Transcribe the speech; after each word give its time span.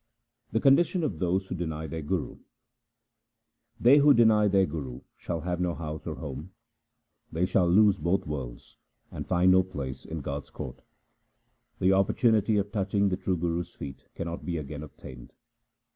The 0.51 0.59
condition 0.59 1.03
of 1.03 1.19
those 1.19 1.45
who 1.47 1.53
deny 1.53 1.85
their 1.85 2.01
Guru:— 2.01 2.39
They 3.85 3.99
who 3.99 4.15
deny 4.15 4.47
their 4.47 4.65
Guru 4.65 5.01
shall 5.15 5.41
have 5.41 5.61
no 5.61 5.75
house 5.75 6.07
or 6.07 6.15
home: 6.15 6.53
They 7.31 7.45
shall 7.45 7.69
lose 7.69 7.99
both 7.99 8.25
worlds, 8.25 8.77
and 9.11 9.27
find 9.27 9.51
no 9.51 9.61
place 9.61 10.03
in 10.03 10.21
God's 10.21 10.49
court. 10.49 10.81
The 11.77 11.93
opportunity 11.93 12.57
of 12.57 12.71
touching 12.71 13.09
the 13.09 13.15
true 13.15 13.37
Guru's 13.37 13.75
feet 13.75 14.07
cannot 14.15 14.43
be 14.43 14.57
again 14.57 14.81
obtained. 14.81 15.33